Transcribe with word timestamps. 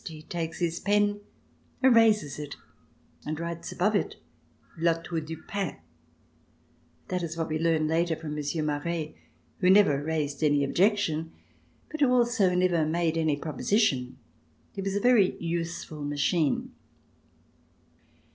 He 0.07 0.23
takes 0.23 0.57
his 0.57 0.79
pen, 0.79 1.21
erases 1.83 2.39
it, 2.39 2.55
and 3.23 3.39
writes 3.39 3.71
above 3.71 3.95
it 3.95 4.15
La 4.79 4.93
Tour 4.93 5.21
dii 5.21 5.37
Pin. 5.47 5.75
That 7.09 7.21
is 7.21 7.37
what 7.37 7.49
we 7.49 7.59
learned 7.59 7.87
later 7.87 8.15
from 8.15 8.33
Monsieur 8.33 8.63
Maret, 8.63 9.13
who 9.59 9.69
never 9.69 10.03
raised 10.03 10.41
any 10.43 10.63
objection, 10.63 11.31
but 11.91 12.01
who 12.01 12.11
also 12.11 12.55
never 12.55 12.83
made 12.83 13.15
any 13.15 13.35
proposition. 13.37 14.17
He 14.73 14.81
was 14.81 14.95
a 14.95 14.99
very 14.99 15.37
useful 15.39 16.03
machine. 16.03 16.71